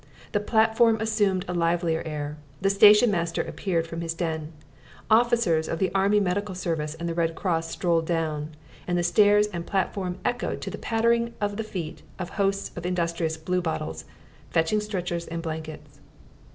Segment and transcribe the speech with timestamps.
[0.31, 2.37] The platform assumed a livelier air.
[2.59, 4.51] The station master appeared from his den.
[5.11, 8.55] Officers of the Army Medical Service and the Red Cross strolled down.
[8.87, 12.83] And the stairs and platform echoed to the pattering of the feet of hosts of
[12.83, 14.05] industrious "Bluebottles,"
[14.49, 15.99] fetching stretchers and blankets.